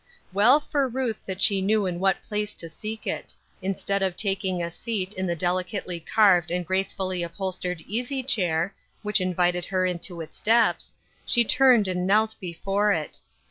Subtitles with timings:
[0.33, 3.35] Well for Ruth that she knew in what place to seek it.
[3.61, 8.73] Instead of taking a seat in the deli cately carved and gracefully upholstered easy chair,
[9.03, 13.19] which invited her into its depths, she turned and knelt before it.